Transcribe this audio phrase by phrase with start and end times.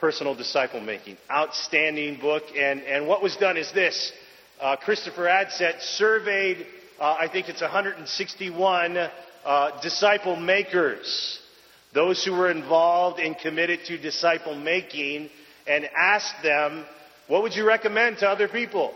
[0.00, 1.18] Personal Disciple Making.
[1.30, 2.44] Outstanding book.
[2.58, 4.12] And, and what was done is this.
[4.58, 6.66] Uh, Christopher Adsit surveyed,
[6.98, 11.38] uh, I think it's 161 uh, disciple makers,
[11.92, 15.28] those who were involved and committed to disciple making,
[15.66, 16.86] and asked them,
[17.28, 18.94] what would you recommend to other people?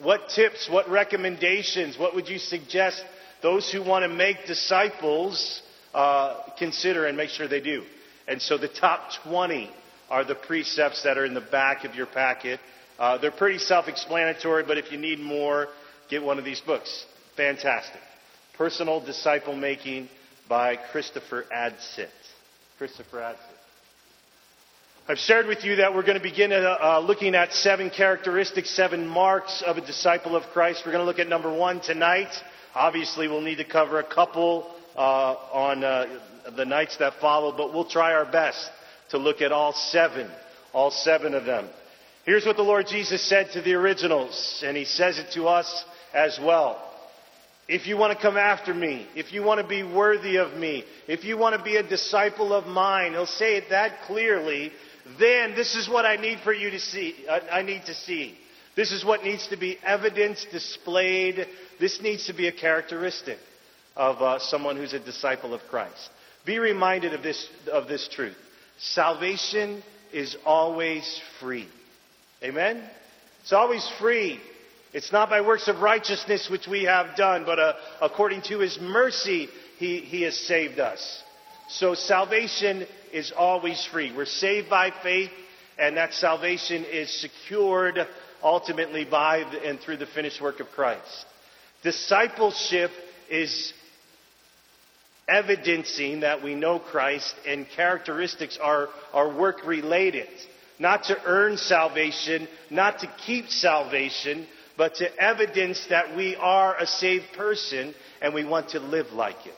[0.00, 3.02] What tips, what recommendations, what would you suggest
[3.42, 5.62] those who want to make disciples
[5.94, 7.84] uh, consider and make sure they do?
[8.28, 9.70] And so the top 20
[10.10, 12.58] are the precepts that are in the back of your packet.
[12.98, 15.68] Uh, they're pretty self-explanatory, but if you need more,
[16.10, 17.06] get one of these books.
[17.36, 18.00] Fantastic.
[18.58, 20.08] Personal Disciple Making
[20.48, 22.10] by Christopher Adsit.
[22.76, 23.56] Christopher Adsit.
[25.08, 28.70] I've shared with you that we're going to begin uh, uh, looking at seven characteristics,
[28.70, 30.82] seven marks of a disciple of Christ.
[30.84, 32.32] We're going to look at number one tonight.
[32.74, 35.00] Obviously, we'll need to cover a couple uh,
[35.52, 36.20] on uh,
[36.56, 38.70] the nights that follow, but we'll try our best
[39.10, 40.30] to look at all seven,
[40.72, 41.68] all seven of them.
[42.24, 45.84] Here's what the Lord Jesus said to the originals, and He says it to us
[46.12, 46.86] as well.
[47.68, 50.84] If you want to come after me, if you want to be worthy of me,
[51.06, 54.72] if you want to be a disciple of mine, He'll say it that clearly
[55.18, 57.14] then this is what I need for you to see.
[57.28, 58.36] Uh, I need to see.
[58.76, 61.46] This is what needs to be evidence displayed.
[61.80, 63.38] This needs to be a characteristic
[63.96, 66.10] of uh, someone who's a disciple of Christ.
[66.46, 68.36] Be reminded of this, of this truth.
[68.80, 71.68] Salvation is always free.
[72.42, 72.82] Amen?
[73.42, 74.40] It's always free.
[74.92, 78.78] It's not by works of righteousness which we have done, but uh, according to His
[78.80, 81.22] mercy, he, he has saved us.
[81.68, 84.14] So salvation is always free.
[84.16, 85.30] We're saved by faith,
[85.78, 87.98] and that salvation is secured
[88.42, 91.26] ultimately by and through the finished work of Christ.
[91.82, 92.90] Discipleship
[93.30, 93.72] is
[95.30, 100.28] evidencing that we know Christ, and characteristics are, are work related.
[100.78, 106.86] Not to earn salvation, not to keep salvation, but to evidence that we are a
[106.86, 109.54] saved person and we want to live like it.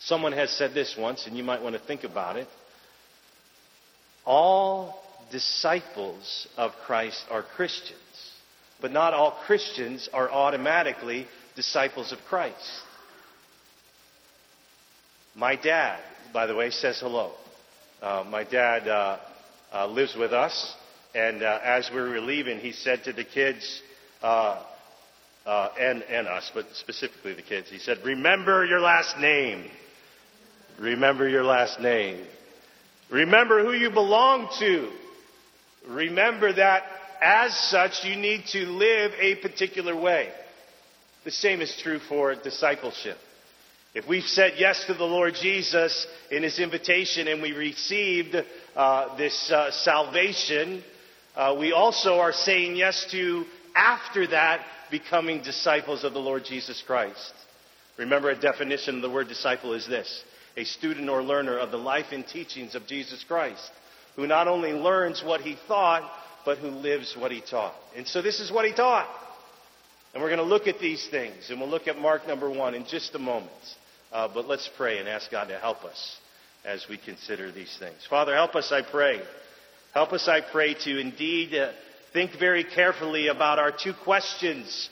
[0.00, 2.48] Someone has said this once, and you might want to think about it.
[4.24, 5.00] All
[5.30, 8.00] disciples of Christ are Christians,
[8.80, 12.82] but not all Christians are automatically disciples of Christ.
[15.34, 15.98] My dad,
[16.32, 17.32] by the way, says hello.
[18.02, 19.18] Uh, my dad uh,
[19.72, 20.74] uh, lives with us,
[21.14, 23.82] and uh, as we were leaving, he said to the kids,
[24.22, 24.62] uh,
[25.46, 29.70] uh, and, and us, but specifically the kids, he said, Remember your last name.
[30.78, 32.24] Remember your last name.
[33.10, 34.90] Remember who you belong to.
[35.88, 36.84] Remember that
[37.20, 40.30] as such you need to live a particular way.
[41.24, 43.16] The same is true for discipleship.
[43.94, 48.34] If we've said yes to the Lord Jesus in His invitation and we received
[48.74, 50.82] uh, this uh, salvation,
[51.36, 53.44] uh, we also are saying yes to,
[53.76, 57.34] after that, becoming disciples of the Lord Jesus Christ.
[57.98, 60.24] Remember, a definition of the word disciple is this
[60.56, 63.70] a student or learner of the life and teachings of Jesus Christ,
[64.16, 66.10] who not only learns what he thought,
[66.46, 67.74] but who lives what he taught.
[67.94, 69.08] And so this is what he taught.
[70.12, 72.74] And we're going to look at these things, and we'll look at Mark number one
[72.74, 73.50] in just a moment.
[74.12, 76.16] Uh, but let's pray and ask God to help us
[76.64, 77.96] as we consider these things.
[78.08, 79.20] Father, help us, I pray.
[79.94, 81.72] Help us, I pray, to indeed uh,
[82.12, 84.90] think very carefully about our two questions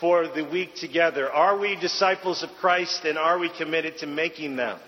[0.00, 1.30] for the week together.
[1.30, 4.78] Are we disciples of Christ and are we committed to making them?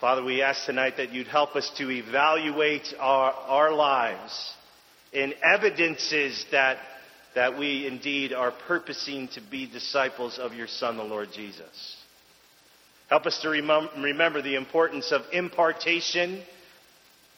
[0.00, 4.52] Father, we ask tonight that you'd help us to evaluate our, our lives
[5.12, 6.78] in evidences that,
[7.34, 11.96] that we indeed are purposing to be disciples of your Son, the Lord Jesus.
[13.08, 16.42] Help us to remember the importance of impartation,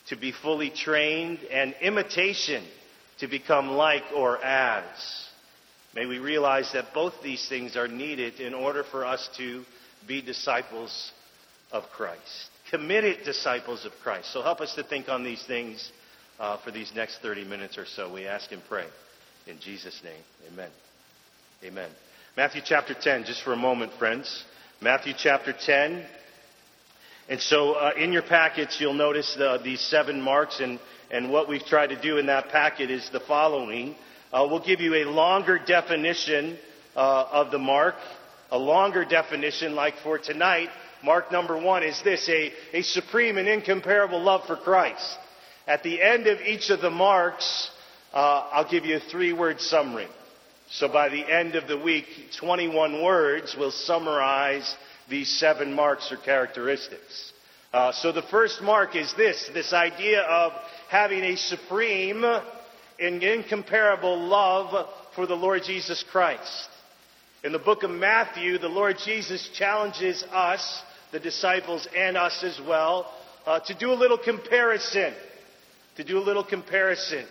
[0.08, 2.64] to be fully trained, and imitation,
[3.18, 4.84] to become like or as.
[5.94, 9.64] May we realize that both these things are needed in order for us to
[10.06, 11.12] be disciples
[11.72, 14.32] of Christ, committed disciples of Christ.
[14.32, 15.92] So help us to think on these things
[16.38, 18.12] uh, for these next 30 minutes or so.
[18.12, 18.86] We ask and pray.
[19.46, 20.22] In Jesus' name,
[20.52, 20.70] amen.
[21.64, 21.90] Amen.
[22.36, 24.44] Matthew chapter 10, just for a moment, friends.
[24.80, 26.04] Matthew chapter 10.
[27.28, 30.78] And so uh, in your packets, you'll notice the, these seven marks, and,
[31.10, 33.94] and what we've tried to do in that packet is the following.
[34.32, 36.58] Uh, we'll give you a longer definition
[36.94, 37.94] uh, of the mark,
[38.50, 40.68] a longer definition like for tonight.
[41.02, 45.18] Mark number one is this, a, a supreme and incomparable love for Christ.
[45.66, 47.70] At the end of each of the marks,
[48.12, 50.08] uh, I'll give you a three word summary.
[50.70, 52.06] So by the end of the week,
[52.38, 54.76] 21 words will summarize
[55.08, 57.32] these seven marks or characteristics.
[57.72, 60.52] Uh, so the first mark is this this idea of
[60.88, 62.24] having a supreme
[62.98, 66.68] and incomparable love for the Lord Jesus Christ.
[67.42, 72.60] In the book of Matthew, the Lord Jesus challenges us, the disciples, and us as
[72.66, 73.10] well,
[73.46, 75.14] uh, to do a little comparison.
[75.96, 77.24] To do a little comparison.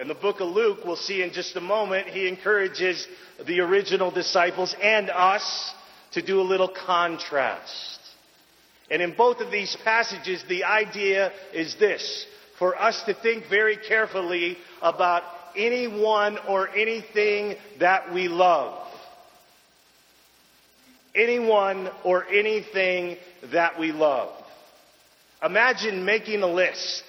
[0.00, 3.06] In the book of Luke, we'll see in just a moment, he encourages
[3.46, 5.72] the original disciples and us
[6.12, 8.00] to do a little contrast.
[8.90, 12.26] And in both of these passages, the idea is this
[12.58, 15.22] for us to think very carefully about
[15.56, 18.88] anyone or anything that we love.
[21.14, 23.16] Anyone or anything
[23.52, 24.32] that we love.
[25.40, 27.04] Imagine making a list,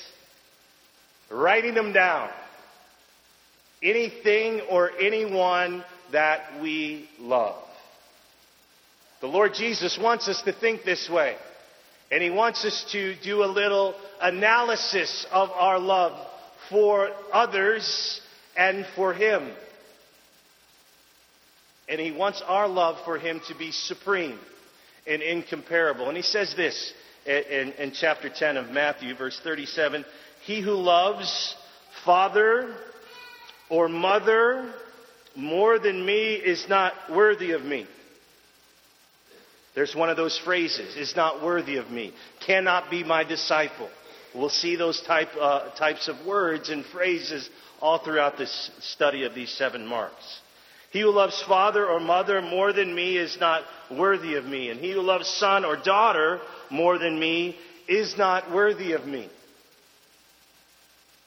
[1.31, 2.29] writing them down.
[3.85, 7.61] Anything or anyone that we love.
[9.21, 11.35] The Lord Jesus wants us to think this way.
[12.11, 16.27] And He wants us to do a little analysis of our love
[16.69, 18.21] for others
[18.57, 19.51] and for Him.
[21.87, 24.39] And He wants our love for Him to be supreme
[25.07, 26.07] and incomparable.
[26.07, 26.93] And He says this
[27.25, 30.05] in, in chapter 10 of Matthew, verse 37
[30.45, 31.55] He who loves
[32.03, 32.75] father
[33.69, 34.73] or mother
[35.35, 37.87] more than me is not worthy of me.
[39.75, 42.13] There's one of those phrases, is not worthy of me,
[42.45, 43.89] cannot be my disciple.
[44.33, 47.49] We'll see those type, uh, types of words and phrases
[47.81, 50.39] all throughout this study of these seven marks.
[50.91, 54.79] He who loves father or mother more than me is not worthy of me, and
[54.79, 56.39] he who loves son or daughter
[56.69, 57.57] more than me
[57.87, 59.29] is not worthy of me.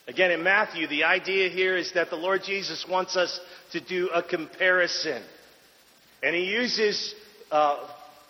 [0.09, 3.39] Again, in Matthew, the idea here is that the Lord Jesus wants us
[3.73, 5.23] to do a comparison.
[6.23, 7.15] And he uses
[7.51, 7.87] uh,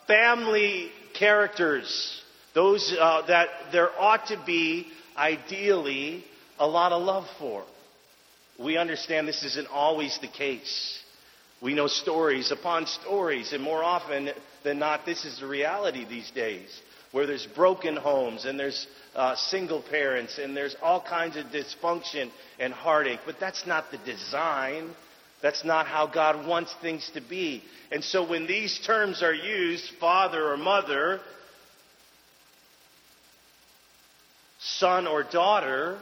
[0.08, 2.20] family characters,
[2.52, 6.24] those uh, that there ought to be, ideally,
[6.58, 7.64] a lot of love for.
[8.58, 10.98] We understand this isn't always the case.
[11.62, 14.30] We know stories upon stories, and more often
[14.64, 16.68] than not, this is the reality these days,
[17.12, 22.30] where there's broken homes and there's uh, single parents and there's all kinds of dysfunction
[22.58, 23.20] and heartache.
[23.24, 24.90] But that's not the design.
[25.42, 27.62] That's not how God wants things to be.
[27.90, 31.20] And so when these terms are used, father or mother,
[34.58, 35.98] son or daughter,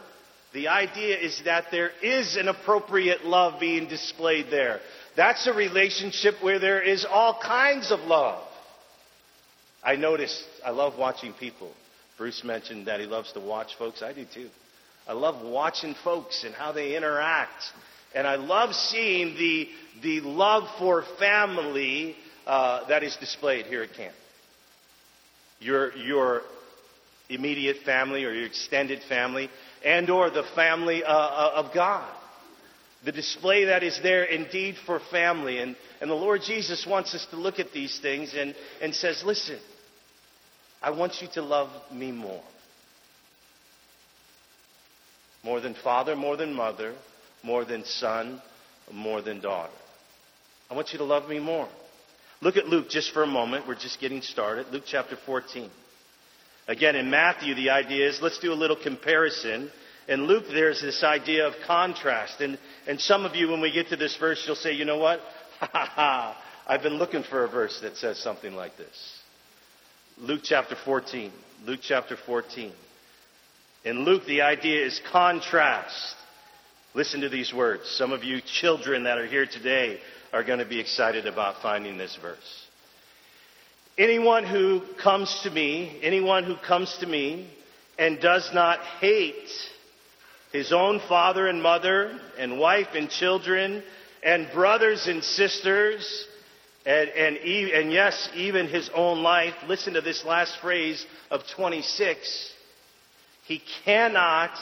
[0.52, 4.80] the idea is that there is an appropriate love being displayed there.
[5.16, 8.42] That's a relationship where there is all kinds of love.
[9.82, 11.72] I notice, I love watching people.
[12.18, 14.02] Bruce mentioned that he loves to watch folks.
[14.02, 14.48] I do too.
[15.06, 17.62] I love watching folks and how they interact
[18.16, 19.68] and I love seeing the,
[20.02, 24.14] the love for family uh, that is displayed here at camp.
[25.60, 26.40] Your, your
[27.28, 29.50] immediate family or your extended family
[29.84, 32.10] and or the family uh, uh, of God.
[33.04, 35.58] The display that is there indeed for family.
[35.58, 39.22] And, and the Lord Jesus wants us to look at these things and, and says,
[39.24, 39.58] listen,
[40.82, 42.42] I want you to love me more.
[45.44, 46.94] More than father, more than mother,
[47.42, 48.42] more than son,
[48.92, 49.72] more than daughter.
[50.70, 51.68] I want you to love me more.
[52.40, 53.66] Look at Luke just for a moment.
[53.68, 54.66] We're just getting started.
[54.72, 55.70] Luke chapter 14.
[56.68, 59.70] Again, in Matthew, the idea is let's do a little comparison.
[60.08, 62.40] In Luke, there's this idea of contrast.
[62.40, 64.98] And, and some of you, when we get to this verse, you'll say, you know
[64.98, 65.20] what?
[65.58, 66.42] Ha ha ha.
[66.66, 69.20] I've been looking for a verse that says something like this.
[70.18, 71.32] Luke chapter 14.
[71.64, 72.72] Luke chapter 14.
[73.86, 76.14] In Luke, the idea is contrast.
[76.92, 77.88] Listen to these words.
[77.88, 79.98] Some of you children that are here today
[80.32, 82.66] are going to be excited about finding this verse.
[83.96, 87.48] Anyone who comes to me, anyone who comes to me
[87.98, 89.48] and does not hate
[90.56, 93.82] his own father and mother and wife and children
[94.22, 96.26] and brothers and sisters
[96.86, 102.52] and, and, and yes, even his own life, listen to this last phrase of 26.
[103.44, 104.56] He cannot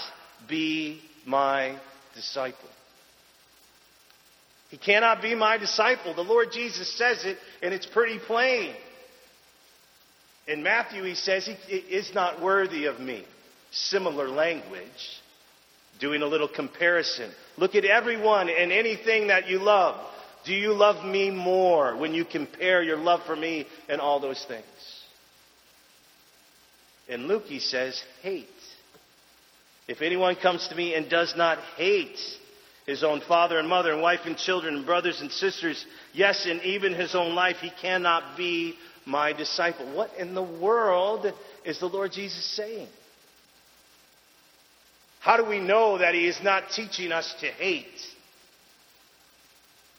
[0.48, 1.78] be my
[2.14, 2.70] disciple.
[4.70, 6.14] He cannot be my disciple.
[6.14, 8.74] The Lord Jesus says it, and it's pretty plain.
[10.48, 13.24] In Matthew, he says, He is not worthy of me.
[13.70, 15.22] Similar language.
[16.00, 17.30] Doing a little comparison.
[17.56, 19.96] Look at everyone and anything that you love.
[20.44, 24.44] Do you love me more when you compare your love for me and all those
[24.46, 24.64] things?
[27.08, 28.48] And Luke, he says, hate.
[29.86, 32.18] If anyone comes to me and does not hate
[32.86, 36.62] his own father and mother and wife and children and brothers and sisters, yes, and
[36.62, 38.74] even his own life, he cannot be
[39.06, 39.94] my disciple.
[39.94, 41.26] What in the world
[41.64, 42.88] is the Lord Jesus saying?
[45.24, 47.86] How do we know that he is not teaching us to hate?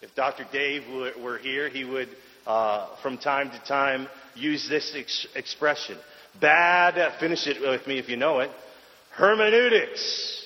[0.03, 0.45] If Dr.
[0.53, 0.83] Dave
[1.19, 2.09] were here, he would,
[2.45, 5.97] uh, from time to time, use this ex- expression.
[6.39, 8.51] Bad, finish it with me if you know it,
[9.13, 10.45] hermeneutics.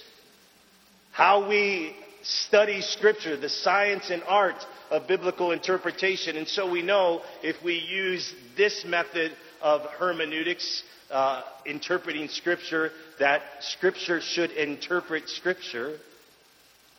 [1.12, 6.38] How we study Scripture, the science and art of biblical interpretation.
[6.38, 13.42] And so we know if we use this method of hermeneutics, uh, interpreting Scripture, that
[13.62, 15.98] Scripture should interpret Scripture,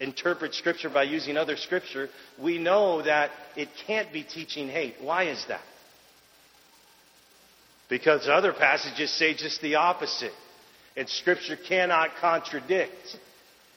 [0.01, 2.09] interpret Scripture by using other Scripture,
[2.41, 4.95] we know that it can't be teaching hate.
[5.01, 5.63] Why is that?
[7.89, 10.33] Because other passages say just the opposite.
[10.97, 13.17] And Scripture cannot contradict.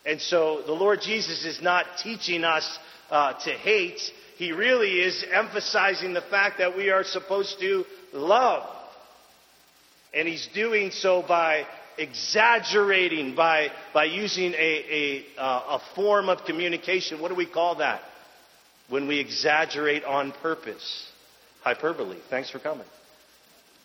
[0.05, 4.01] And so the Lord Jesus is not teaching us uh, to hate.
[4.37, 8.63] He really is emphasizing the fact that we are supposed to love.
[10.13, 11.65] And He's doing so by
[11.97, 17.21] exaggerating, by, by using a, a, uh, a form of communication.
[17.21, 18.01] What do we call that?
[18.89, 21.07] When we exaggerate on purpose.
[21.61, 22.19] Hyperbole.
[22.29, 22.85] Thanks for coming.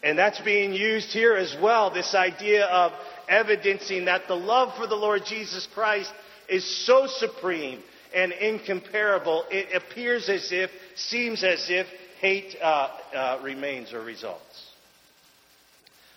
[0.02, 2.92] And that's being used here as well, this idea of
[3.28, 6.12] evidencing that the love for the Lord Jesus Christ
[6.48, 7.80] is so supreme
[8.14, 11.86] and incomparable, it appears as if, seems as if
[12.20, 14.66] hate uh, uh, remains or results.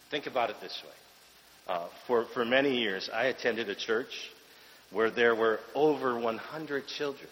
[0.09, 1.73] Think about it this way.
[1.73, 4.29] Uh, for, for many years, I attended a church
[4.91, 7.29] where there were over 100 children.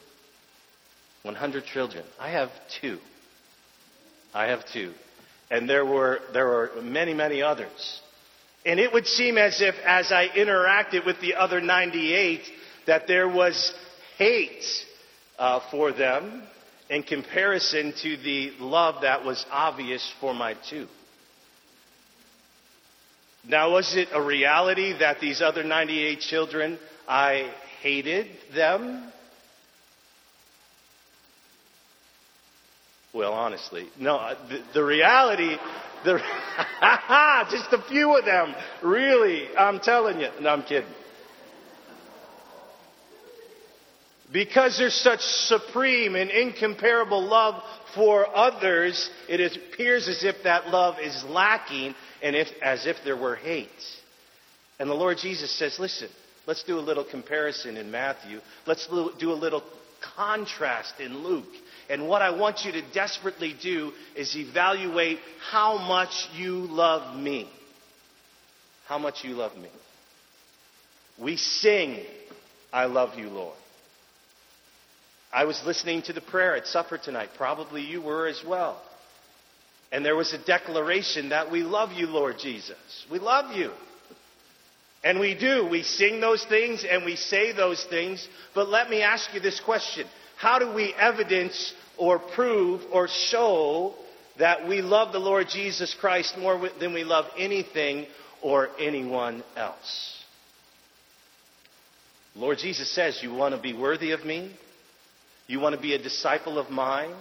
[1.23, 2.05] 100 children.
[2.19, 2.49] I have
[2.81, 2.99] two.
[4.33, 4.93] I have two
[5.51, 8.01] and there were, there were many, many others.
[8.65, 12.41] And it would seem as if, as I interacted with the other 98,
[12.87, 13.73] that there was
[14.17, 14.65] hate
[15.37, 16.43] uh, for them
[16.89, 20.87] in comparison to the love that was obvious for my two.
[23.47, 26.77] Now, was it a reality that these other 98 children,
[27.07, 29.11] I hated them?
[33.13, 34.17] Well, honestly, no.
[34.17, 35.55] Uh, the, the reality,
[36.05, 36.13] the,
[37.49, 38.53] just a few of them,
[38.83, 39.47] really.
[39.57, 40.29] I'm telling you.
[40.41, 40.89] No, I'm kidding.
[44.31, 47.63] Because there's such supreme and incomparable love
[47.95, 53.17] for others, it appears as if that love is lacking and if, as if there
[53.17, 53.69] were hate.
[54.79, 56.09] And the Lord Jesus says, listen,
[56.45, 58.39] let's do a little comparison in Matthew.
[58.67, 59.63] Let's do a little
[60.15, 61.51] contrast in Luke.
[61.89, 65.17] And what I want you to desperately do is evaluate
[65.49, 67.49] how much you love me.
[68.85, 69.69] How much you love me.
[71.19, 71.99] We sing,
[72.71, 73.58] I love you, Lord.
[75.31, 77.29] I was listening to the prayer at supper tonight.
[77.37, 78.81] Probably you were as well.
[79.91, 82.77] And there was a declaration that we love you, Lord Jesus.
[83.11, 83.71] We love you.
[85.03, 85.67] And we do.
[85.67, 88.27] We sing those things and we say those things.
[88.53, 90.05] But let me ask you this question.
[90.37, 93.93] How do we evidence or prove or show
[94.39, 98.07] that we love the Lord Jesus Christ more than we love anything
[98.41, 100.15] or anyone else.
[102.35, 104.51] Lord Jesus says, You want to be worthy of me?
[105.49, 107.11] You want to be a disciple of mine?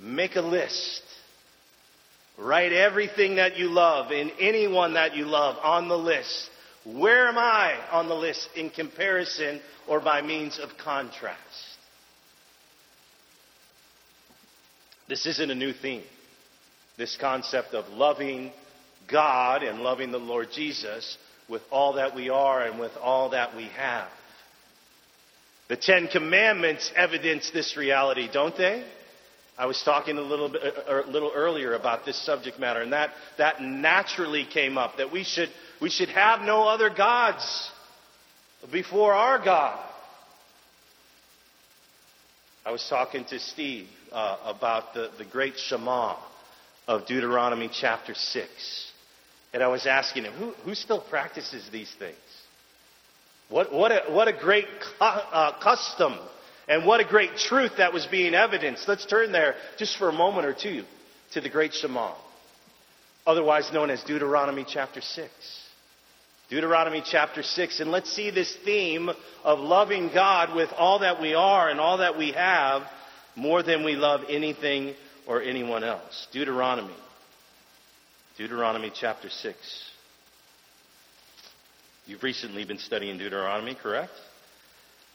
[0.00, 1.00] Make a list.
[2.36, 6.50] Write everything that you love and anyone that you love on the list.
[6.84, 11.38] Where am I on the list in comparison or by means of contrast?
[15.08, 16.02] This isn't a new theme.
[16.98, 18.50] This concept of loving
[19.06, 21.16] God and loving the Lord Jesus
[21.48, 24.08] with all that we are and with all that we have.
[25.68, 28.84] The Ten Commandments evidence this reality, don't they?
[29.58, 32.82] I was talking a little bit, a uh, uh, little earlier about this subject matter,
[32.82, 35.48] and that, that naturally came up that we should,
[35.80, 37.70] we should have no other gods
[38.70, 39.82] before our God.
[42.66, 46.16] I was talking to Steve uh, about the, the great Shema
[46.86, 48.92] of Deuteronomy chapter 6.
[49.54, 52.16] And I was asking him, who, who still practices these things?
[53.48, 56.18] What, what, a, what a great cu- uh, custom
[56.68, 58.88] and what a great truth that was being evidenced.
[58.88, 60.84] Let's turn there just for a moment or two
[61.32, 62.14] to the great Shema,
[63.26, 65.30] otherwise known as Deuteronomy chapter 6.
[66.48, 67.80] Deuteronomy chapter 6.
[67.80, 69.10] And let's see this theme
[69.44, 72.82] of loving God with all that we are and all that we have
[73.34, 74.94] more than we love anything
[75.26, 76.26] or anyone else.
[76.32, 76.94] Deuteronomy.
[78.38, 79.56] Deuteronomy chapter 6.
[82.06, 84.12] You've recently been studying Deuteronomy, correct?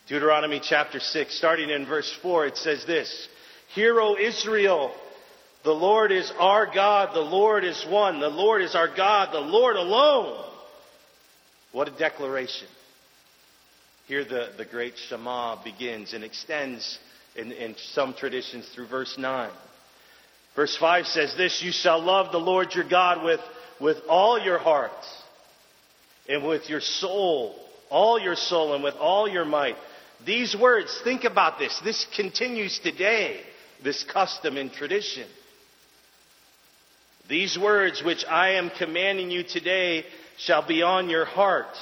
[0.09, 3.29] Deuteronomy chapter 6, starting in verse 4, it says this
[3.73, 4.93] Hear, O Israel,
[5.63, 7.15] The Lord is our God.
[7.15, 8.19] The Lord is one.
[8.19, 9.33] The Lord is our God.
[9.33, 10.45] The Lord alone.
[11.71, 12.67] What a declaration.
[14.07, 16.99] Here the, the great Shema begins and extends
[17.37, 19.49] in, in some traditions through verse 9.
[20.57, 23.39] Verse 5 says this, You shall love the Lord your God with,
[23.79, 24.91] with all your heart
[26.27, 27.55] and with your soul,
[27.89, 29.75] all your soul and with all your might.
[30.25, 31.79] These words, think about this.
[31.83, 33.41] This continues today,
[33.83, 35.27] this custom and tradition.
[37.27, 40.05] These words which I am commanding you today
[40.37, 41.77] shall be on your heart.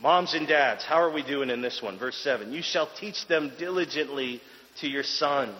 [0.00, 1.98] Moms and dads, how are we doing in this one?
[1.98, 2.52] Verse 7.
[2.52, 4.40] You shall teach them diligently
[4.80, 5.54] to your sons,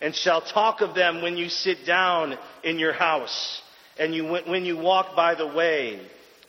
[0.00, 3.62] and shall talk of them when you sit down in your house,
[3.98, 6.00] and you, when you walk by the way,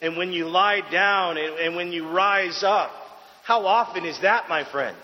[0.02, 2.92] and when you lie down, and, and when you rise up.
[3.44, 4.98] How often is that, my friends?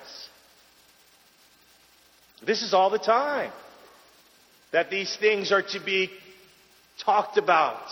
[2.46, 3.52] This is all the time.
[4.72, 6.10] That these things are to be
[7.04, 7.90] talked about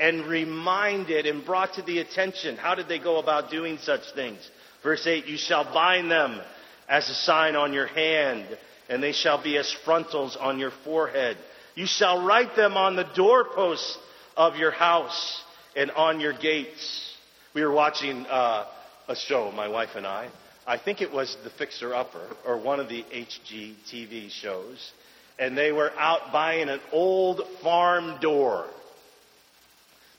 [0.00, 2.56] and reminded and brought to the attention.
[2.56, 4.38] How did they go about doing such things?
[4.82, 6.40] Verse 8, you shall bind them
[6.88, 8.46] as a sign on your hand,
[8.88, 11.36] and they shall be as frontals on your forehead.
[11.78, 13.98] You shall write them on the doorposts
[14.36, 15.40] of your house
[15.76, 17.14] and on your gates.
[17.54, 18.66] We were watching uh,
[19.06, 20.28] a show, my wife and I.
[20.66, 24.90] I think it was The Fixer Upper, or one of the HGTV shows.
[25.38, 28.66] And they were out buying an old farm door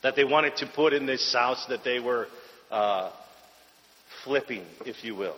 [0.01, 2.27] that they wanted to put in this house that they were
[2.71, 3.11] uh,
[4.23, 5.35] flipping, if you will.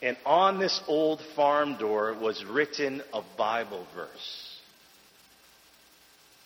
[0.00, 4.45] And on this old farm door was written a Bible verse.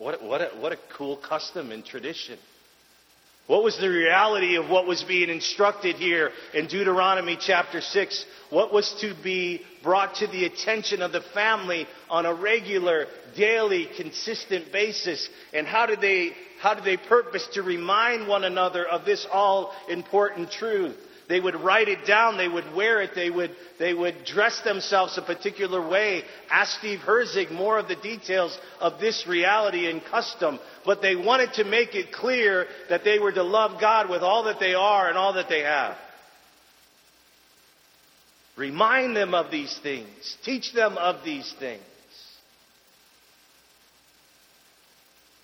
[0.01, 2.39] What, what, a, what a cool custom and tradition.
[3.49, 8.25] What was the reality of what was being instructed here in Deuteronomy chapter 6?
[8.49, 13.91] What was to be brought to the attention of the family on a regular, daily,
[13.95, 15.29] consistent basis?
[15.53, 16.31] And how did they,
[16.61, 20.97] how did they purpose to remind one another of this all important truth?
[21.31, 22.37] They would write it down.
[22.37, 23.13] They would wear it.
[23.15, 26.25] They would, they would dress themselves a particular way.
[26.51, 30.59] Ask Steve Herzig more of the details of this reality and custom.
[30.85, 34.43] But they wanted to make it clear that they were to love God with all
[34.45, 35.97] that they are and all that they have.
[38.57, 40.37] Remind them of these things.
[40.45, 41.81] Teach them of these things.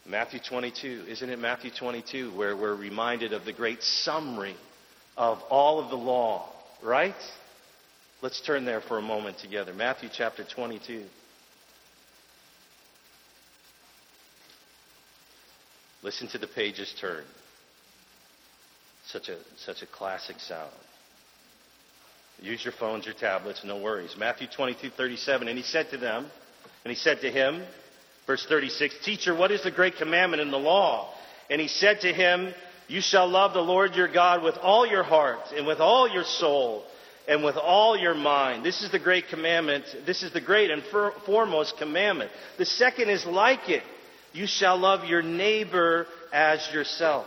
[0.05, 4.57] Matthew 22, isn't it Matthew 22 where we're reminded of the great summary
[5.17, 6.49] of all of the law,
[6.83, 7.15] right?
[8.23, 9.73] Let's turn there for a moment together.
[9.73, 11.05] Matthew chapter 22.
[16.03, 17.25] Listen to the pages turn.
[19.07, 20.73] Such a, such a classic sound.
[22.41, 24.15] Use your phones, your tablets, no worries.
[24.19, 25.49] Matthew 22, 37.
[25.49, 26.27] And he said to them,
[26.85, 27.63] and he said to him,
[28.27, 31.13] verse 36, Teacher, what is the great commandment in the law?
[31.49, 32.53] And he said to him,
[32.89, 36.25] you shall love the Lord your God with all your heart and with all your
[36.25, 36.85] soul
[37.29, 38.65] and with all your mind.
[38.65, 39.85] This is the great commandment.
[40.07, 40.83] This is the great and
[41.25, 42.31] foremost commandment.
[42.59, 43.83] The second is like it.
[44.33, 47.27] You shall love your neighbor as yourself.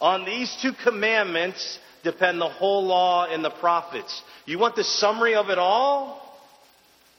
[0.00, 4.22] On these two commandments depend the whole law and the prophets.
[4.44, 6.20] You want the summary of it all?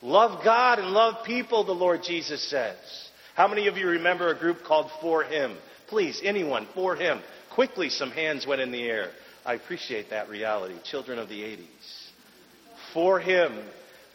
[0.01, 2.77] Love God and love people, the Lord Jesus says.
[3.33, 5.57] How many of you remember a group called 4Him?
[5.87, 7.21] Please, anyone, 4Him.
[7.55, 9.11] Quickly, some hands went in the air.
[9.45, 10.75] I appreciate that reality.
[10.83, 11.67] Children of the 80s.
[12.93, 13.65] 4Him,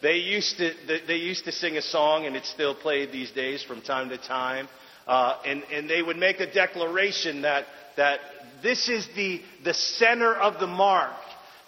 [0.03, 0.71] they used to,
[1.07, 4.19] they used to sing a song, and it's still played these days from time to
[4.19, 4.67] time.
[5.07, 7.65] Uh, and, and they would make a declaration that,
[7.97, 8.19] that
[8.61, 11.15] this is the, the center of the mark.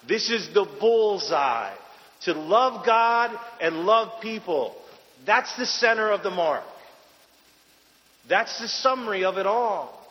[0.06, 1.74] This is the bullseye.
[2.22, 4.76] To love God and love people.
[5.26, 6.62] That's the center of the mark.
[8.28, 10.03] That's the summary of it all.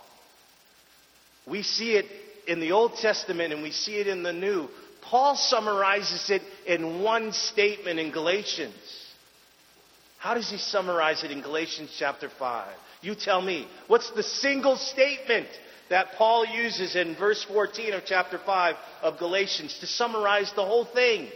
[1.45, 2.05] We see it
[2.47, 4.69] in the Old Testament and we see it in the New.
[5.01, 8.73] Paul summarizes it in one statement in Galatians.
[10.17, 12.73] How does he summarize it in Galatians chapter 5?
[13.01, 13.67] You tell me.
[13.87, 15.47] What's the single statement
[15.89, 20.85] that Paul uses in verse 14 of chapter 5 of Galatians to summarize the whole
[20.85, 21.27] thing?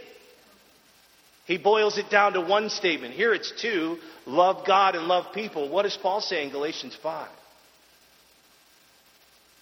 [1.44, 3.14] He boils it down to one statement.
[3.14, 5.68] Here it's two love God and love people.
[5.68, 7.28] What does Paul say in Galatians 5?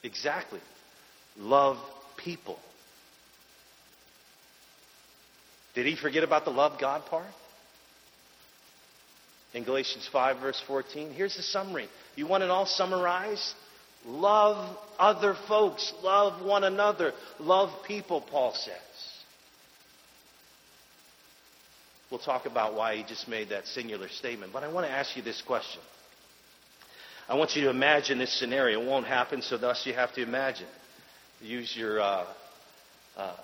[0.07, 0.61] Exactly.
[1.37, 1.79] Love
[2.17, 2.59] people.
[5.75, 7.27] Did he forget about the love God part?
[9.53, 11.89] In Galatians 5, verse 14, here's the summary.
[12.15, 13.55] You want it all summarized?
[14.07, 15.93] Love other folks.
[16.03, 17.13] Love one another.
[17.41, 18.75] Love people, Paul says.
[22.11, 24.53] We'll talk about why he just made that singular statement.
[24.53, 25.83] But I want to ask you this question.
[27.29, 28.81] I want you to imagine this scenario.
[28.81, 30.69] It won't happen, so thus you have to imagine.
[31.41, 32.27] Use your uh,
[33.17, 33.37] uh,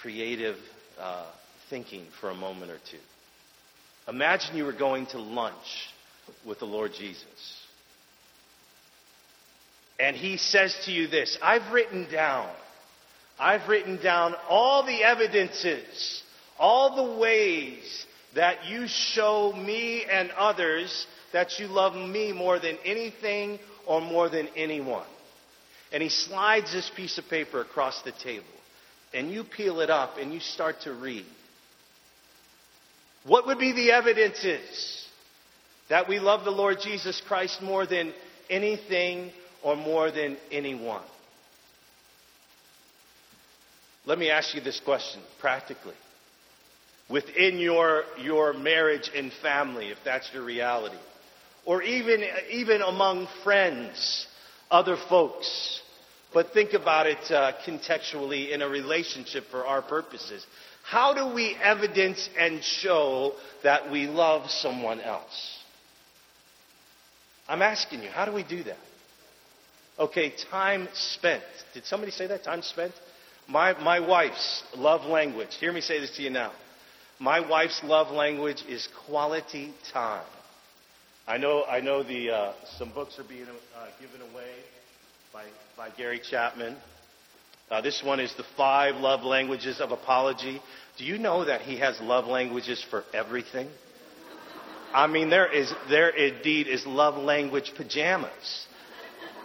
[0.00, 0.56] creative
[0.98, 1.26] uh,
[1.68, 2.98] thinking for a moment or two.
[4.08, 5.88] Imagine you were going to lunch
[6.46, 7.64] with the Lord Jesus.
[9.98, 12.50] And he says to you this I've written down,
[13.38, 16.22] I've written down all the evidences,
[16.58, 22.78] all the ways that you show me and others that you love me more than
[22.84, 25.06] anything or more than anyone.
[25.92, 28.46] And he slides this piece of paper across the table.
[29.12, 31.26] And you peel it up and you start to read.
[33.26, 35.08] What would be the evidences
[35.88, 38.14] that we love the Lord Jesus Christ more than
[38.48, 39.32] anything
[39.64, 41.02] or more than anyone?
[44.06, 45.94] Let me ask you this question practically.
[47.10, 50.96] Within your, your marriage and family, if that's your reality,
[51.64, 54.26] or even, even among friends,
[54.70, 55.80] other folks,
[56.32, 60.44] but think about it uh, contextually in a relationship for our purposes.
[60.82, 65.58] How do we evidence and show that we love someone else?
[67.48, 68.78] I'm asking you, how do we do that?
[69.98, 71.44] Okay, time spent.
[71.72, 72.42] Did somebody say that?
[72.42, 72.92] Time spent?
[73.48, 76.52] My, my wife's love language, hear me say this to you now.
[77.20, 80.24] My wife's love language is quality time.
[81.26, 84.50] I know, I know the, uh, some books are being uh, given away
[85.32, 86.76] by, by Gary Chapman.
[87.70, 90.60] Uh, this one is the five love languages of apology.
[90.98, 93.68] Do you know that he has love languages for everything?
[94.92, 98.66] I mean, there is, there indeed is love language pajamas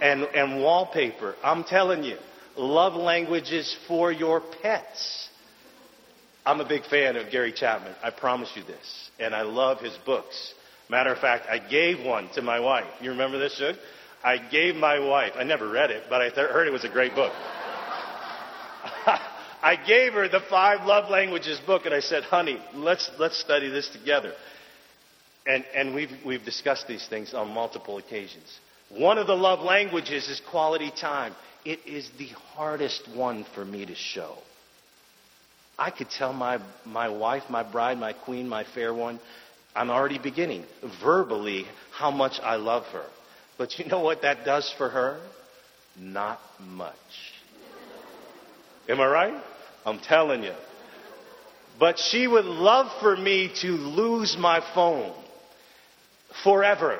[0.01, 1.35] and, and wallpaper.
[1.41, 2.17] I'm telling you,
[2.57, 5.29] love languages for your pets.
[6.45, 7.95] I'm a big fan of Gary Chapman.
[8.03, 9.09] I promise you this.
[9.17, 10.53] And I love his books.
[10.89, 12.88] Matter of fact, I gave one to my wife.
[12.99, 13.75] You remember this, Shug?
[14.23, 16.89] I gave my wife, I never read it, but I th- heard it was a
[16.89, 17.32] great book.
[19.62, 23.69] I gave her the five love languages book and I said, honey, let's, let's study
[23.69, 24.34] this together.
[25.45, 28.60] And, and we've, we've discussed these things on multiple occasions.
[28.89, 31.34] One of the love languages is quality time.
[31.63, 34.36] It is the hardest one for me to show.
[35.78, 39.19] I could tell my, my wife, my bride, my queen, my fair one,
[39.75, 40.65] I'm already beginning
[41.01, 43.05] verbally how much I love her.
[43.58, 45.19] But you know what that does for her?
[45.97, 46.95] Not much.
[48.88, 49.43] Am I right?
[49.86, 50.53] I'm telling you.
[51.79, 55.13] But she would love for me to lose my phone
[56.43, 56.99] forever.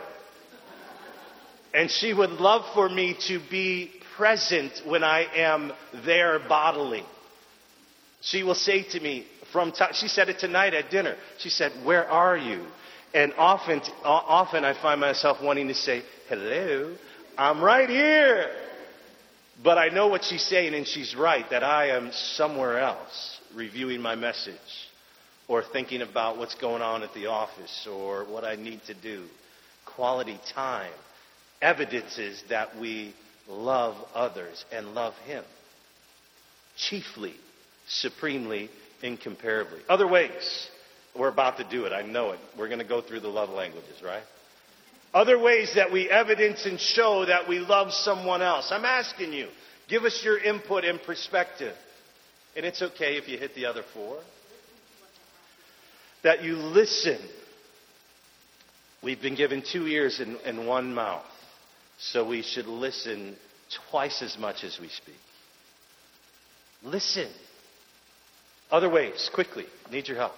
[1.74, 5.72] And she would love for me to be present when I am
[6.06, 7.04] there bodily.
[8.22, 11.16] She will say to me from time, she said it tonight at dinner.
[11.38, 12.66] She said, where are you?
[13.14, 16.96] And often, often I find myself wanting to say, hello,
[17.38, 18.50] I'm right here.
[19.64, 24.02] But I know what she's saying, and she's right that I am somewhere else reviewing
[24.02, 24.56] my message
[25.48, 29.26] or thinking about what's going on at the office or what I need to do.
[29.86, 30.94] Quality time
[31.62, 33.14] evidences that we
[33.50, 35.44] love others and love Him.
[36.78, 37.34] Chiefly,
[37.88, 38.70] supremely,
[39.02, 39.80] incomparably.
[39.88, 40.70] Other ways.
[41.18, 41.92] We're about to do it.
[41.92, 42.40] I know it.
[42.58, 44.24] We're going to go through the love languages, right?
[45.14, 48.72] Other ways that we evidence and show that we love someone else.
[48.72, 49.48] I'm asking you,
[49.90, 51.76] give us your input and perspective.
[52.56, 54.20] And it's okay if you hit the other four.
[56.24, 57.20] That you listen.
[59.02, 61.26] We've been given two ears and, and one mouth.
[61.98, 63.36] So we should listen
[63.90, 65.16] twice as much as we speak.
[66.84, 67.30] Listen.
[68.72, 69.66] Other ways, quickly.
[69.92, 70.34] Need your help.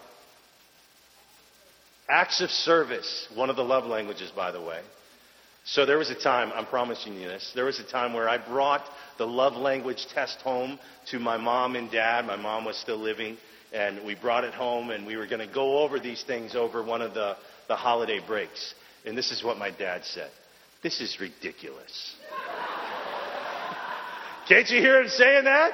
[2.10, 4.82] Acts of service, one of the love languages, by the way.
[5.64, 8.38] So there was a time, I'm promising you this, there was a time where I
[8.38, 8.84] brought
[9.18, 10.80] the love language test home
[11.12, 12.26] to my mom and dad.
[12.26, 13.38] My mom was still living,
[13.72, 16.84] and we brought it home, and we were going to go over these things over
[16.84, 18.74] one of the, the holiday breaks.
[19.06, 20.30] And this is what my dad said
[20.82, 22.16] This is ridiculous.
[24.48, 25.74] Can't you hear him saying that?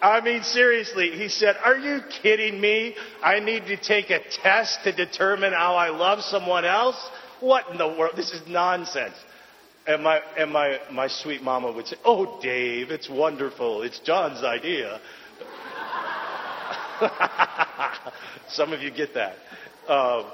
[0.00, 2.94] I mean, seriously, he said, Are you kidding me?
[3.22, 6.96] I need to take a test to determine how I love someone else?
[7.40, 8.12] What in the world?
[8.16, 9.14] This is nonsense.
[9.86, 13.82] And my, and my, my sweet mama would say, Oh, Dave, it's wonderful.
[13.82, 15.00] It's John's idea.
[18.48, 19.36] Some of you get that.
[19.88, 20.24] Um,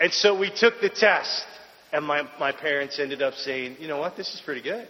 [0.00, 1.46] and so we took the test,
[1.92, 4.16] and my, my parents ended up saying, You know what?
[4.16, 4.88] This is pretty good.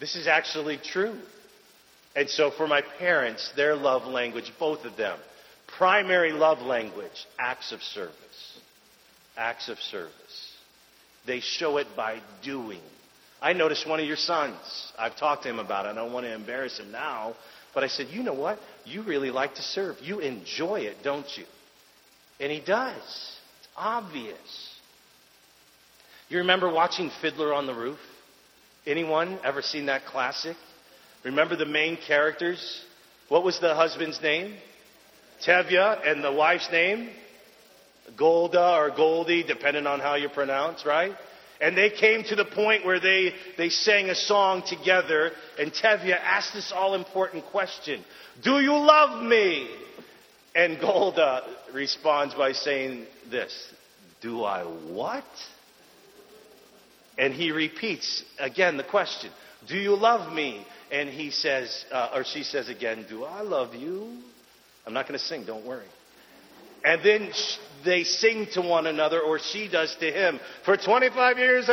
[0.00, 1.18] This is actually true.
[2.16, 5.18] And so for my parents, their love language, both of them,
[5.66, 8.14] Primary love language, acts of service.
[9.36, 10.52] Acts of service.
[11.26, 12.80] They show it by doing.
[13.42, 14.56] I noticed one of your sons.
[14.98, 15.90] I've talked to him about it.
[15.90, 17.34] I don't want to embarrass him now.
[17.74, 18.58] But I said, you know what?
[18.84, 19.96] You really like to serve.
[20.00, 21.44] You enjoy it, don't you?
[22.40, 22.96] And he does.
[22.96, 24.74] It's obvious.
[26.28, 27.98] You remember watching Fiddler on the Roof?
[28.86, 30.56] Anyone ever seen that classic?
[31.26, 32.84] Remember the main characters?
[33.28, 34.54] What was the husband's name?
[35.44, 37.10] Tevye, and the wife's name?
[38.16, 41.16] Golda or Goldie, depending on how you pronounce, right?
[41.60, 46.16] And they came to the point where they, they sang a song together, and Tevye
[46.16, 48.04] asked this all important question
[48.44, 49.68] Do you love me?
[50.54, 51.42] And Golda
[51.74, 53.74] responds by saying this
[54.22, 55.24] Do I what?
[57.18, 59.32] And he repeats again the question
[59.66, 60.64] Do you love me?
[60.90, 64.18] And he says, uh, or she says again, Do I love you?
[64.86, 65.86] I'm not going to sing, don't worry.
[66.84, 67.32] And then
[67.84, 70.38] they sing to one another, or she does to him.
[70.64, 71.68] For 25 years,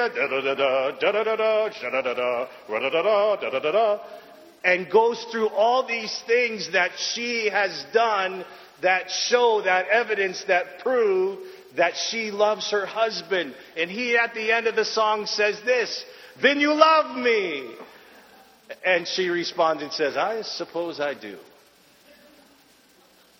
[4.63, 8.43] and goes through all these things that she has done
[8.81, 11.39] that show, that evidence, that prove
[11.75, 13.53] that she loves her husband.
[13.77, 16.03] And he at the end of the song says this,
[16.41, 17.75] then you love me.
[18.85, 21.37] And she responds and says, I suppose I do.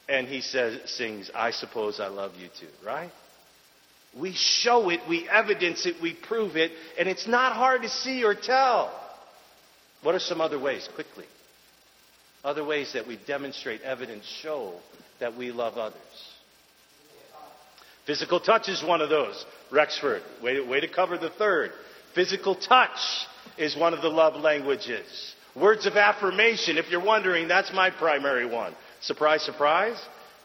[0.10, 3.12] And he says, sings, I suppose I love you too, right?
[4.20, 8.24] We show it, we evidence it, we prove it, and it's not hard to see
[8.24, 8.94] or tell.
[10.04, 11.26] What are some other ways, quickly?
[12.44, 14.74] Other ways that we demonstrate, evidence, show
[15.20, 15.96] that we love others.
[18.06, 19.46] Physical touch is one of those.
[19.72, 21.72] Rexford, way way to cover the third.
[22.14, 23.00] Physical touch
[23.58, 25.36] is one of the love languages.
[25.56, 28.74] Words of affirmation, if you're wondering, that's my primary one.
[29.02, 29.98] Surprise, surprise.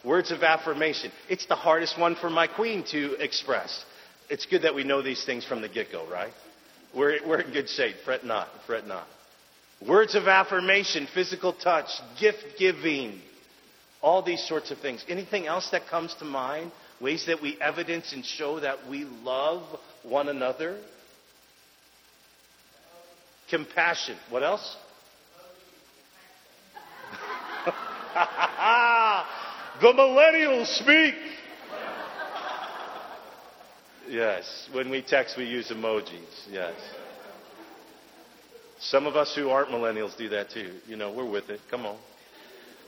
[0.04, 1.10] Words of affirmation.
[1.28, 3.84] It's the hardest one for my queen to express.
[4.28, 6.32] It's good that we know these things from the get go, right?
[6.94, 7.96] We're, we're in good shape.
[8.04, 9.06] Fret not, fret not.
[9.86, 11.88] Words of affirmation, physical touch,
[12.20, 13.20] gift giving,
[14.02, 15.04] all these sorts of things.
[15.08, 16.72] Anything else that comes to mind?
[17.00, 19.62] Ways that we evidence and show that we love
[20.02, 20.78] one another?
[23.50, 24.16] Compassion.
[24.30, 24.76] What else?
[29.80, 31.14] the millennials speak.
[34.08, 36.48] Yes, when we text, we use emojis.
[36.50, 36.74] Yes.
[38.80, 40.72] Some of us who aren't millennials do that too.
[40.86, 41.60] You know, we're with it.
[41.70, 41.98] Come on.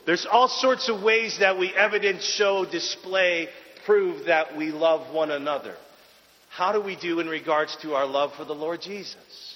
[0.05, 3.49] There's all sorts of ways that we evidence, show, display,
[3.85, 5.75] prove that we love one another.
[6.49, 9.50] How do we do in regards to our love for the Lord Jesus?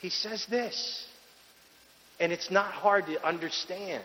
[0.00, 1.06] He says this,
[2.20, 4.04] and it's not hard to understand.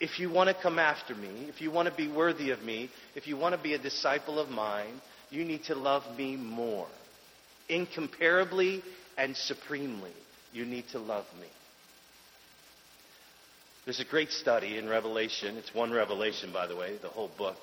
[0.00, 2.90] If you want to come after me, if you want to be worthy of me,
[3.14, 6.88] if you want to be a disciple of mine, you need to love me more.
[7.68, 8.82] Incomparably
[9.16, 10.12] and supremely,
[10.52, 11.46] you need to love me.
[13.84, 15.56] There's a great study in Revelation.
[15.56, 17.56] It's one revelation, by the way, the whole book.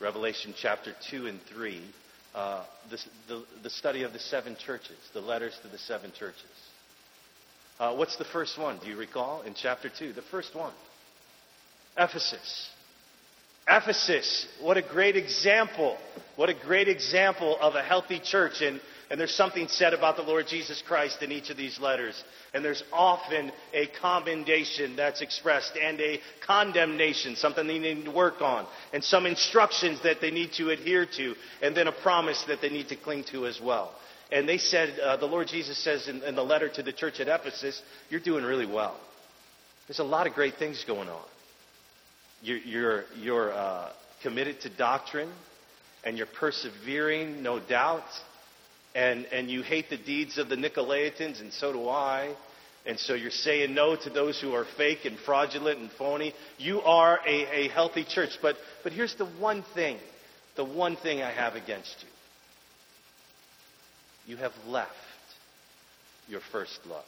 [0.00, 1.80] Revelation chapter 2 and 3.
[2.34, 6.42] Uh, the, the, the, study of the seven churches, the letters to the seven churches.
[7.78, 8.78] Uh, what's the first one?
[8.82, 9.42] Do you recall?
[9.42, 10.72] In chapter 2, the first one
[11.96, 12.70] Ephesus.
[13.68, 15.96] Ephesus, what a great example.
[16.34, 18.62] What a great example of a healthy church.
[18.62, 18.80] And
[19.14, 22.20] and there's something said about the Lord Jesus Christ in each of these letters.
[22.52, 28.40] And there's often a commendation that's expressed and a condemnation, something they need to work
[28.40, 32.60] on, and some instructions that they need to adhere to, and then a promise that
[32.60, 33.94] they need to cling to as well.
[34.32, 37.20] And they said, uh, the Lord Jesus says in, in, the letter to the church
[37.20, 38.98] at Ephesus, you're doing really well.
[39.86, 41.24] There's a lot of great things going on.
[42.42, 43.92] You're, you're, you're uh,
[44.24, 45.30] committed to doctrine,
[46.02, 48.02] and you're persevering, no doubt
[48.94, 52.34] and, and you hate the deeds of the Nicolaitans, and so do I.
[52.86, 56.34] And so you're saying no to those who are fake and fraudulent and phony.
[56.58, 58.30] You are a, a healthy church.
[58.42, 59.96] But, but here's the one thing,
[60.56, 62.08] the one thing I have against you.
[64.26, 64.92] You have left
[66.28, 67.04] your first love.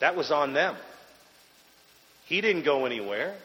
[0.00, 0.76] That was on them.
[2.26, 3.36] He didn't go anywhere.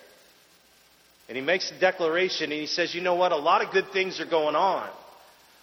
[1.27, 3.31] And he makes a declaration and he says, you know what?
[3.31, 4.89] A lot of good things are going on.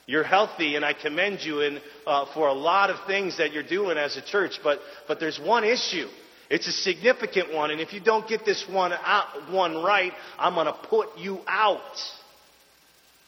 [0.08, 3.62] You're healthy, and I commend you in, uh, for a lot of things that you're
[3.62, 4.58] doing as a church.
[4.64, 6.08] But, but there's one issue.
[6.50, 10.54] It's a significant one, and if you don't get this one, out, one right, I'm
[10.54, 11.78] going to put you out.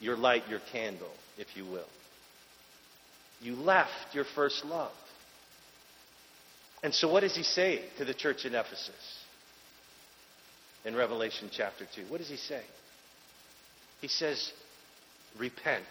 [0.00, 1.86] Your light, your candle, if you will.
[3.40, 4.92] You left your first love.
[6.82, 9.20] And so, what does he say to the church in Ephesus?
[10.84, 12.02] in Revelation chapter 2.
[12.08, 12.62] What does he say?
[14.00, 14.52] He says,
[15.38, 15.84] Repent.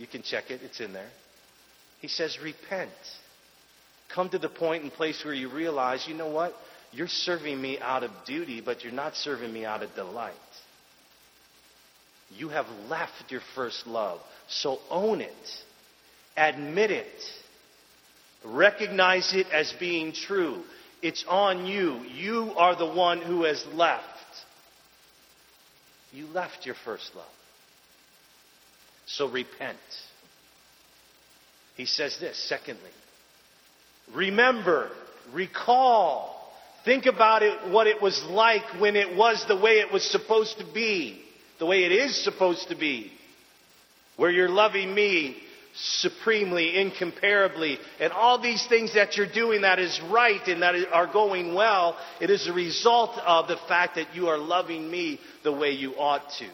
[0.00, 1.10] You can check it, it's in there.
[2.00, 2.90] He says, Repent.
[4.14, 6.54] Come to the point and place where you realize, you know what?
[6.90, 10.32] You're serving me out of duty, but you're not serving me out of delight.
[12.34, 14.20] You have left your first love.
[14.48, 15.30] So own it.
[16.34, 17.22] Admit it.
[18.42, 20.62] Recognize it as being true.
[21.02, 22.00] It's on you.
[22.14, 24.04] You are the one who has left.
[26.10, 27.26] You left your first love.
[29.16, 29.78] So repent.
[31.76, 32.90] He says this, secondly.
[34.14, 34.90] Remember,
[35.32, 36.52] recall,
[36.84, 40.58] think about it, what it was like when it was the way it was supposed
[40.58, 41.22] to be,
[41.58, 43.10] the way it is supposed to be,
[44.16, 45.36] where you're loving me
[45.74, 51.12] supremely, incomparably, and all these things that you're doing that is right and that are
[51.12, 55.52] going well, it is a result of the fact that you are loving me the
[55.52, 56.46] way you ought to.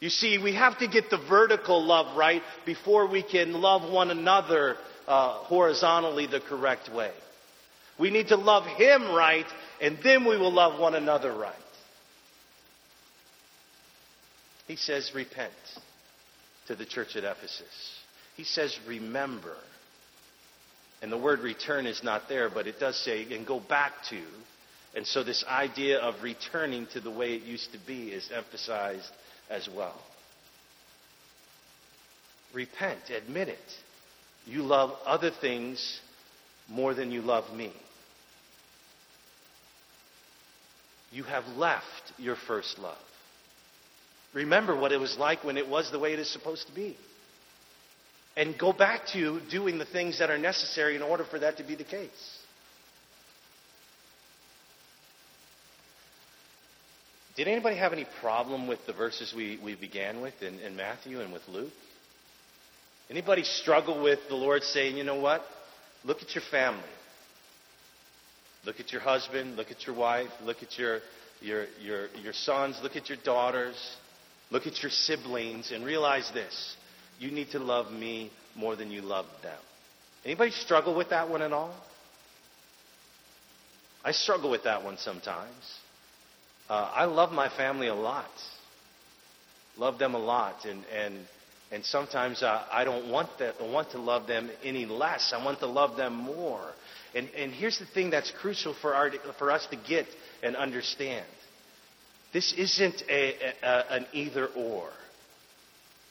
[0.00, 4.10] You see, we have to get the vertical love right before we can love one
[4.10, 7.12] another uh, horizontally the correct way.
[7.98, 9.46] We need to love Him right,
[9.80, 11.54] and then we will love one another right.
[14.68, 15.52] He says, Repent
[16.68, 17.96] to the church at Ephesus.
[18.36, 19.56] He says, Remember.
[21.02, 24.20] And the word return is not there, but it does say, and go back to.
[24.96, 29.10] And so this idea of returning to the way it used to be is emphasized
[29.50, 30.00] as well.
[32.54, 33.58] Repent, admit it.
[34.46, 36.00] You love other things
[36.68, 37.72] more than you love me.
[41.10, 41.84] You have left
[42.18, 42.98] your first love.
[44.34, 46.96] Remember what it was like when it was the way it is supposed to be.
[48.36, 51.64] And go back to doing the things that are necessary in order for that to
[51.64, 52.37] be the case.
[57.38, 61.20] Did anybody have any problem with the verses we, we began with in, in Matthew
[61.20, 61.72] and with Luke?
[63.08, 65.44] Anybody struggle with the Lord saying, you know what?
[66.04, 66.82] Look at your family.
[68.66, 69.56] Look at your husband.
[69.56, 70.30] Look at your wife.
[70.42, 70.98] Look at your,
[71.40, 72.80] your, your, your sons.
[72.82, 73.76] Look at your daughters.
[74.50, 76.76] Look at your siblings and realize this.
[77.20, 79.60] You need to love me more than you love them.
[80.24, 81.72] Anybody struggle with that one at all?
[84.04, 85.78] I struggle with that one sometimes.
[86.68, 88.30] Uh, I love my family a lot.
[89.76, 91.14] Love them a lot, and and
[91.70, 93.60] and sometimes uh, I don't want that.
[93.60, 95.32] want to love them any less.
[95.32, 96.72] I want to love them more.
[97.14, 100.06] And and here's the thing that's crucial for our for us to get
[100.42, 101.26] and understand.
[102.32, 104.90] This isn't a, a, an either or.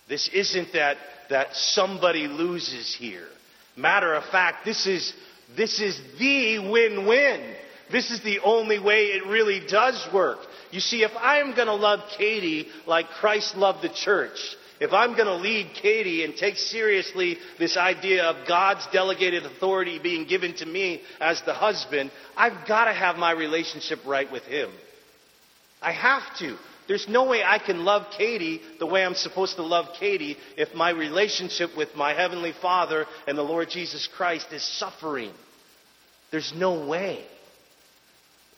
[0.10, 0.98] This isn't that
[1.30, 3.28] that somebody loses here.
[3.76, 5.13] Matter of fact, this is
[5.56, 7.56] this is the win-win.
[7.91, 10.39] This is the only way it really does work.
[10.71, 14.38] You see, if I am going to love Katie like Christ loved the church,
[14.80, 20.00] if I'm going to lead Katie and take seriously this idea of God's delegated authority
[20.00, 24.43] being given to me as the husband, I've got to have my relationship right with
[24.43, 24.69] him.
[25.82, 26.58] I have to.
[26.88, 30.73] There's no way I can love Katie the way I'm supposed to love Katie if
[30.73, 35.32] my relationship with my Heavenly Father and the Lord Jesus Christ is suffering.
[36.32, 37.26] There's no way.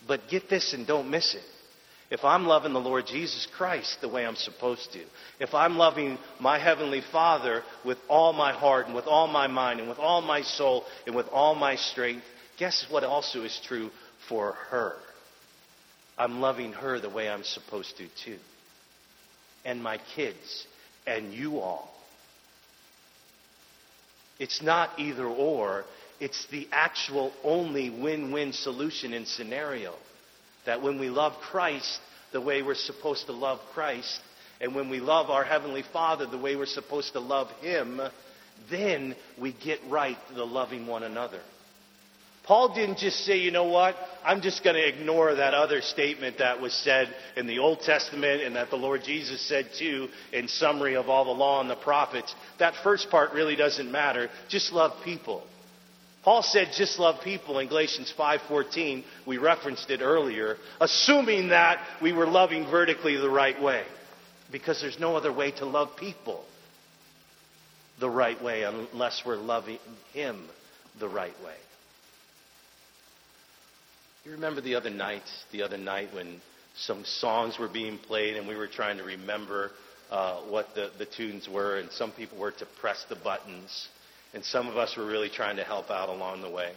[0.09, 1.43] But get this and don't miss it.
[2.09, 4.99] If I'm loving the Lord Jesus Christ the way I'm supposed to,
[5.39, 9.79] if I'm loving my Heavenly Father with all my heart and with all my mind
[9.79, 12.25] and with all my soul and with all my strength,
[12.57, 13.91] guess what also is true
[14.27, 14.95] for her?
[16.17, 18.39] I'm loving her the way I'm supposed to too.
[19.63, 20.65] And my kids
[21.05, 21.93] and you all.
[24.39, 25.83] It's not either or,
[26.19, 29.95] it's the actual only win win solution and scenario.
[30.65, 31.99] That when we love Christ
[32.31, 34.19] the way we're supposed to love Christ,
[34.61, 38.01] and when we love our Heavenly Father the way we're supposed to love Him,
[38.69, 41.39] then we get right to the loving one another.
[42.43, 46.39] Paul didn't just say, you know what, I'm just going to ignore that other statement
[46.39, 50.47] that was said in the Old Testament and that the Lord Jesus said too in
[50.47, 52.33] summary of all the law and the prophets.
[52.57, 54.29] That first part really doesn't matter.
[54.47, 55.43] Just love people.
[56.29, 59.03] Paul said just love people in Galatians 5:14.
[59.25, 63.83] We referenced it earlier, assuming that we were loving vertically the right way.
[64.51, 66.45] Because there's no other way to love people
[67.97, 69.79] the right way unless we're loving
[70.13, 70.47] him
[70.99, 71.57] the right way.
[74.23, 76.41] You remember the other night, the other night when
[76.75, 79.71] some songs were being played and we were trying to remember
[80.11, 83.89] uh, what the, the tunes were, and some people were to press the buttons
[84.33, 86.71] and some of us were really trying to help out along the way.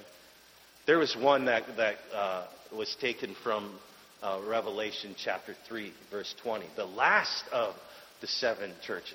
[0.87, 2.47] There was one that, that uh,
[2.77, 3.79] was taken from
[4.23, 7.75] uh, Revelation chapter 3, verse 20, the last of
[8.21, 9.15] the seven churches.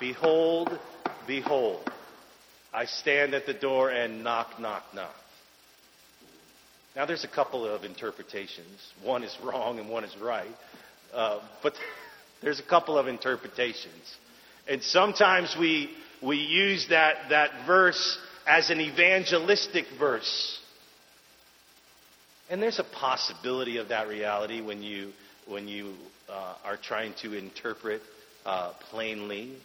[0.00, 0.78] Behold,
[1.26, 1.90] behold,
[2.72, 5.14] I stand at the door and knock, knock, knock.
[6.96, 8.92] Now, there's a couple of interpretations.
[9.02, 10.54] One is wrong and one is right.
[11.12, 11.74] Uh, but
[12.42, 14.16] there's a couple of interpretations.
[14.68, 15.90] And sometimes we,
[16.22, 20.60] we use that, that verse as an evangelistic verse.
[22.50, 25.12] And there's a possibility of that reality when you,
[25.48, 25.94] when you
[26.28, 28.02] uh, are trying to interpret
[28.44, 29.56] uh, plainly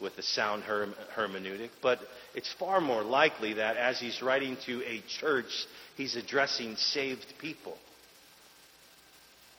[0.00, 1.70] with a sound herm- hermeneutic.
[1.82, 1.98] But
[2.34, 5.66] it's far more likely that as he's writing to a church,
[5.96, 7.76] he's addressing saved people.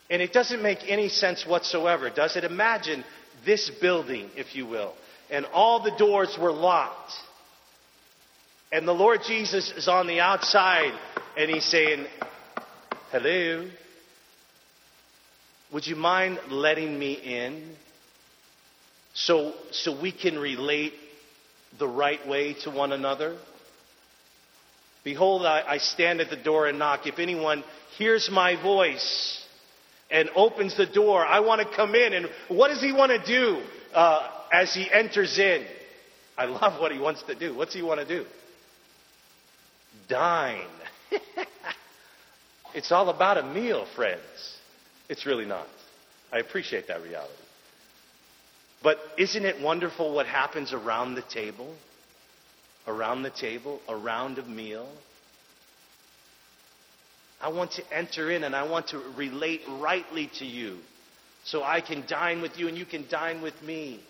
[0.09, 2.43] And it doesn't make any sense whatsoever, does it?
[2.43, 3.03] Imagine
[3.45, 4.93] this building, if you will,
[5.29, 7.13] and all the doors were locked.
[8.71, 10.93] And the Lord Jesus is on the outside
[11.37, 12.05] and he's saying,
[13.11, 13.67] Hello?
[15.71, 17.75] Would you mind letting me in
[19.13, 20.93] so, so we can relate
[21.79, 23.37] the right way to one another?
[25.03, 27.07] Behold, I, I stand at the door and knock.
[27.07, 27.63] If anyone
[27.97, 29.44] hears my voice
[30.09, 32.13] and opens the door, I want to come in.
[32.13, 33.61] And what does he want to do
[33.93, 35.65] uh, as he enters in?
[36.37, 37.55] I love what he wants to do.
[37.55, 38.25] What's he want to do?
[40.07, 40.67] Dine.
[42.75, 44.21] it's all about a meal, friends.
[45.09, 45.67] It's really not.
[46.31, 47.33] I appreciate that reality.
[48.83, 51.73] But isn't it wonderful what happens around the table?
[52.85, 54.87] Around the table, around a meal.
[57.41, 60.77] I want to enter in and I want to relate rightly to you
[61.43, 64.01] so I can dine with you and you can dine with me.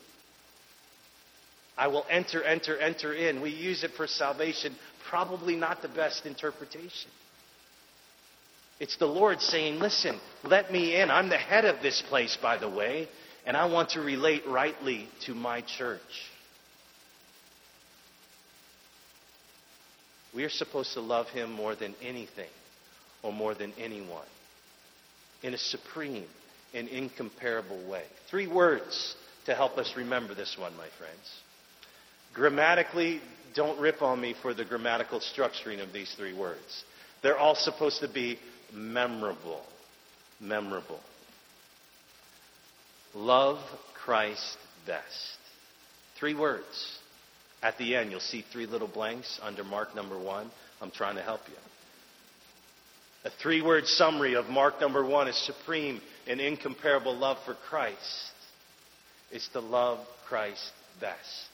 [1.78, 3.42] I will enter, enter, enter in.
[3.42, 4.76] We use it for salvation,
[5.10, 7.12] probably not the best interpretation.
[8.80, 11.12] It's the Lord saying, Listen, let me in.
[11.12, 13.10] I'm the head of this place, by the way,
[13.46, 16.00] and I want to relate rightly to my church.
[20.34, 22.50] We are supposed to love Him more than anything
[23.26, 24.28] or more than anyone
[25.44, 26.26] in a supreme
[26.74, 28.04] and incomparable way.
[28.30, 29.16] Three words
[29.46, 31.42] to help us remember this one, my friends.
[32.34, 33.22] Grammatically,
[33.56, 36.84] don't rip on me for the grammatical structuring of these three words.
[37.24, 38.38] They're all supposed to be
[38.74, 39.64] memorable.
[40.40, 41.00] Memorable.
[43.16, 43.60] Love
[43.94, 45.38] Christ best.
[46.20, 47.00] Three words.
[47.64, 50.52] At the end, you'll see three little blanks under mark number one.
[50.82, 51.56] I'm trying to help you.
[53.26, 58.32] A three word summary of mark number one is supreme and incomparable love for Christ.
[59.32, 60.72] It's to love Christ
[61.02, 61.48] best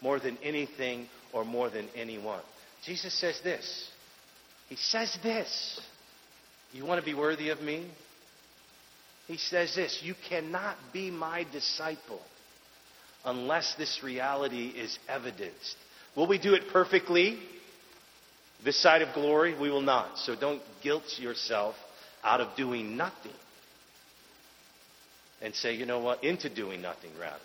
[0.00, 2.42] more than anything or more than anyone.
[2.84, 3.90] Jesus says this.
[4.68, 5.80] He says this.
[6.72, 7.90] You want to be worthy of me?
[9.26, 12.20] He says this You cannot be my disciple
[13.24, 15.76] unless this reality is evidenced.
[16.16, 17.40] Will we do it perfectly?
[18.64, 20.18] This side of glory, we will not.
[20.18, 21.74] So don't guilt yourself
[22.22, 23.32] out of doing nothing.
[25.42, 27.38] And say, you know what, into doing nothing rather.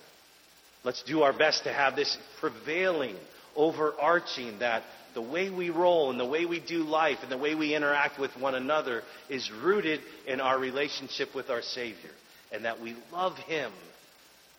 [0.84, 3.16] Let's do our best to have this prevailing,
[3.55, 7.55] overarching, that the way we roll and the way we do life and the way
[7.55, 12.11] we interact with one another is rooted in our relationship with our Savior.
[12.51, 13.72] And that we love Him.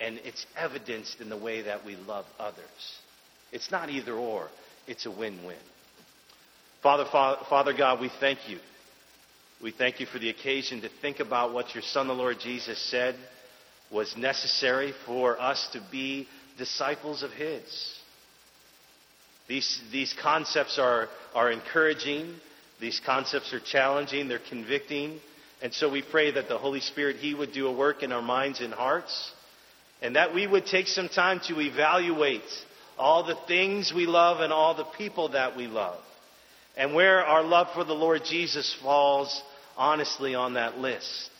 [0.00, 2.64] And it's evidenced in the way that we love others.
[3.52, 4.48] It's not either or,
[4.86, 5.56] it's a win win.
[6.86, 7.04] Father,
[7.50, 8.60] Father God, we thank you.
[9.60, 12.80] We thank you for the occasion to think about what your Son, the Lord Jesus,
[12.80, 13.16] said
[13.90, 17.92] was necessary for us to be disciples of His.
[19.48, 22.36] These, these concepts are, are encouraging.
[22.80, 24.28] These concepts are challenging.
[24.28, 25.18] They're convicting.
[25.62, 28.22] And so we pray that the Holy Spirit, He would do a work in our
[28.22, 29.32] minds and hearts.
[30.02, 32.42] And that we would take some time to evaluate
[32.96, 35.98] all the things we love and all the people that we love.
[36.76, 39.42] And where our love for the Lord Jesus falls
[39.76, 41.30] honestly on that list.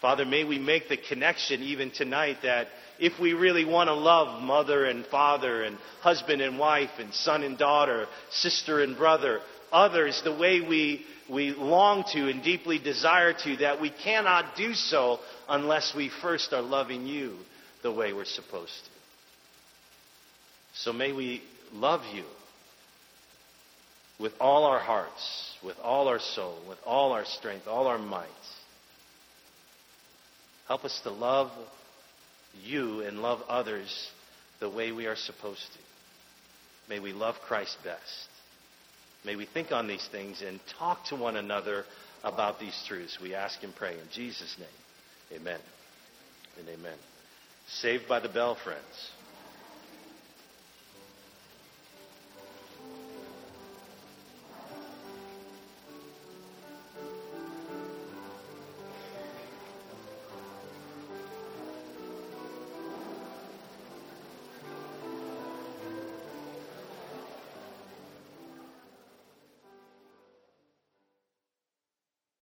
[0.00, 2.68] Father, may we make the connection even tonight that
[3.00, 7.42] if we really want to love mother and father and husband and wife and son
[7.42, 9.40] and daughter, sister and brother,
[9.72, 14.72] others the way we, we long to and deeply desire to, that we cannot do
[14.72, 15.18] so
[15.48, 17.36] unless we first are loving you
[17.82, 18.90] the way we're supposed to.
[20.74, 21.42] So may we
[21.72, 22.24] love you
[24.18, 28.28] with all our hearts, with all our soul, with all our strength, all our might
[30.68, 31.50] Help us to love
[32.62, 34.10] you and love others
[34.60, 35.78] the way we are supposed to.
[36.90, 38.28] May we love Christ best.
[39.24, 41.84] May we think on these things and talk to one another
[42.22, 43.18] about these truths.
[43.20, 45.40] We ask and pray in Jesus' name.
[45.40, 45.60] Amen
[46.58, 46.98] and amen.
[47.68, 49.10] Saved by the bell, friends.